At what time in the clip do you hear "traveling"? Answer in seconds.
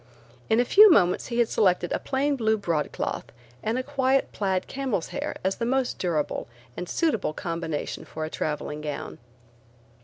8.31-8.81